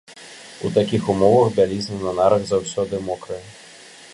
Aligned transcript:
У 0.69 0.69
такіх 0.77 1.03
умовах 1.13 1.47
бялізна 1.59 1.99
на 2.07 2.15
нарах 2.21 2.43
заўсёды 2.53 3.03
мокрая. 3.11 3.39